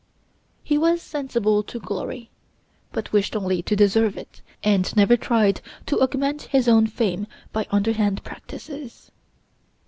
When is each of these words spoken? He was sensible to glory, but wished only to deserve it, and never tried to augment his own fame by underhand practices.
He 0.63 0.79
was 0.79 0.99
sensible 0.99 1.61
to 1.61 1.79
glory, 1.79 2.31
but 2.91 3.11
wished 3.13 3.35
only 3.35 3.61
to 3.61 3.75
deserve 3.75 4.17
it, 4.17 4.41
and 4.63 4.95
never 4.95 5.15
tried 5.15 5.61
to 5.85 6.01
augment 6.01 6.41
his 6.41 6.67
own 6.67 6.87
fame 6.87 7.27
by 7.53 7.67
underhand 7.69 8.23
practices. 8.23 9.11